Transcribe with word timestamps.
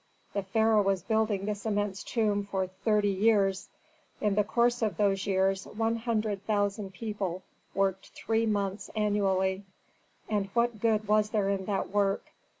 The 0.33 0.41
pharaoh 0.41 0.81
was 0.81 1.03
building 1.03 1.45
his 1.45 1.63
immense 1.63 2.03
tomb 2.03 2.43
for 2.43 2.65
thirty 2.65 3.11
years; 3.11 3.69
in 4.19 4.33
the 4.33 4.43
course 4.43 4.81
of 4.81 4.97
those 4.97 5.27
years 5.27 5.67
one 5.67 5.95
hundred 5.97 6.43
thousand 6.47 6.93
people 6.95 7.43
worked 7.75 8.07
three 8.09 8.47
months 8.47 8.89
annually. 8.95 9.63
And 10.27 10.47
what 10.55 10.79
good 10.79 11.07
was 11.07 11.29
there 11.29 11.49
in 11.49 11.65
that 11.65 11.89
work? 11.91 12.31